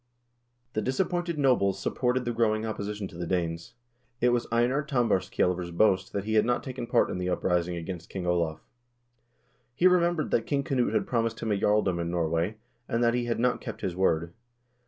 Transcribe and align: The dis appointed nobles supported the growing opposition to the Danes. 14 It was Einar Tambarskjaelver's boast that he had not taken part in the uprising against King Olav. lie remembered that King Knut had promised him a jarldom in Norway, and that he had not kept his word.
The 0.73 0.81
dis 0.81 0.99
appointed 0.99 1.37
nobles 1.37 1.77
supported 1.79 2.25
the 2.25 2.33
growing 2.33 2.65
opposition 2.65 3.07
to 3.09 3.17
the 3.19 3.27
Danes. 3.27 3.75
14 4.19 4.27
It 4.27 4.29
was 4.31 4.47
Einar 4.51 4.83
Tambarskjaelver's 4.83 5.69
boast 5.69 6.11
that 6.11 6.23
he 6.23 6.33
had 6.33 6.43
not 6.43 6.63
taken 6.63 6.87
part 6.87 7.11
in 7.11 7.19
the 7.19 7.29
uprising 7.29 7.75
against 7.75 8.09
King 8.09 8.25
Olav. 8.25 8.61
lie 9.79 9.87
remembered 9.87 10.31
that 10.31 10.47
King 10.47 10.63
Knut 10.63 10.91
had 10.95 11.05
promised 11.05 11.39
him 11.41 11.51
a 11.51 11.55
jarldom 11.55 11.99
in 12.01 12.09
Norway, 12.09 12.57
and 12.87 13.03
that 13.03 13.13
he 13.13 13.25
had 13.25 13.39
not 13.39 13.61
kept 13.61 13.81
his 13.81 13.95
word. 13.95 14.33